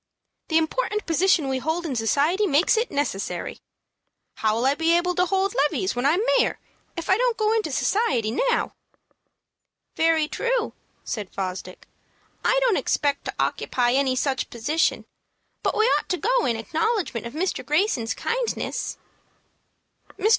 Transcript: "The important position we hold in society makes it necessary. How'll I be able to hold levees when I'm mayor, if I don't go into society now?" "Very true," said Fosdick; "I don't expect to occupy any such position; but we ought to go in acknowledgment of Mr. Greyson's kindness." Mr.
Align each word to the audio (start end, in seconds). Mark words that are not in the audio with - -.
"The 0.47 0.57
important 0.57 1.05
position 1.05 1.47
we 1.47 1.59
hold 1.59 1.85
in 1.85 1.95
society 1.95 2.47
makes 2.47 2.75
it 2.75 2.89
necessary. 2.89 3.59
How'll 4.37 4.65
I 4.65 4.73
be 4.73 4.97
able 4.97 5.13
to 5.13 5.27
hold 5.27 5.53
levees 5.53 5.95
when 5.95 6.07
I'm 6.07 6.21
mayor, 6.39 6.57
if 6.97 7.07
I 7.07 7.19
don't 7.19 7.37
go 7.37 7.53
into 7.53 7.71
society 7.71 8.31
now?" 8.49 8.73
"Very 9.95 10.27
true," 10.27 10.73
said 11.05 11.29
Fosdick; 11.29 11.87
"I 12.43 12.57
don't 12.61 12.77
expect 12.77 13.25
to 13.25 13.33
occupy 13.39 13.91
any 13.91 14.15
such 14.15 14.49
position; 14.49 15.05
but 15.61 15.77
we 15.77 15.85
ought 15.85 16.09
to 16.09 16.17
go 16.17 16.47
in 16.47 16.55
acknowledgment 16.55 17.27
of 17.27 17.33
Mr. 17.33 17.63
Greyson's 17.63 18.15
kindness." 18.15 18.97
Mr. 20.17 20.29